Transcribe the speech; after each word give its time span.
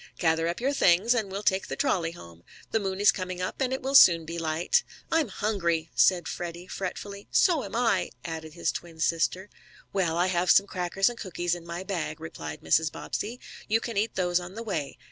"Gather 0.17 0.47
up 0.47 0.59
your 0.59 0.73
things, 0.73 1.13
and 1.13 1.31
we'll 1.31 1.43
take 1.43 1.67
the 1.67 1.75
trolley 1.75 2.13
home. 2.13 2.41
The 2.71 2.79
moon 2.79 2.99
is 2.99 3.11
coming 3.11 3.39
up, 3.39 3.61
and 3.61 3.71
it 3.71 3.83
will 3.83 3.93
soon 3.93 4.25
be 4.25 4.39
light." 4.39 4.83
"I'm 5.11 5.27
hungry," 5.27 5.91
said 5.93 6.27
Freddie, 6.27 6.65
fretfully. 6.65 7.27
"So 7.29 7.63
am 7.63 7.75
I," 7.75 8.09
added 8.25 8.55
his 8.55 8.71
twin 8.71 8.99
sister. 8.99 9.47
"Well, 9.93 10.17
I 10.17 10.25
have 10.25 10.49
some 10.49 10.65
crackers 10.65 11.07
and 11.07 11.19
cookies 11.19 11.53
in 11.53 11.67
my 11.67 11.83
bag," 11.83 12.19
replied 12.19 12.61
Mrs. 12.61 12.91
Bobbsey. 12.91 13.39
"You 13.67 13.79
can 13.79 13.95
eat 13.95 14.15
those 14.15 14.39
on 14.39 14.55
the 14.55 14.63
way. 14.63 14.97